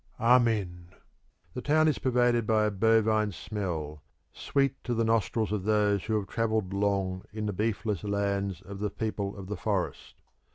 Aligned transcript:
Amen!). 0.19 0.87
The 1.53 1.61
town 1.61 1.87
is 1.87 1.99
pervaded 1.99 2.47
by 2.47 2.65
a 2.65 2.71
bovine 2.71 3.31
smell, 3.31 4.01
sweet 4.33 4.83
to 4.83 4.95
the 4.95 5.03
nostrils 5.03 5.51
of 5.51 5.63
those 5.63 6.05
who 6.05 6.15
have 6.15 6.27
travelled 6.27 6.73
long 6.73 7.23
in 7.31 7.45
the 7.45 7.53
beefless 7.53 8.03
lands 8.03 8.63
of 8.63 8.79
the 8.79 8.89
people 8.89 9.37
of 9.37 9.45
the 9.45 9.57
forest. 9.57 10.15